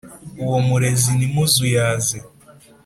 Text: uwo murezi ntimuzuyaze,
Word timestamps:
uwo 0.43 0.57
murezi 0.67 1.09
ntimuzuyaze, 1.17 2.17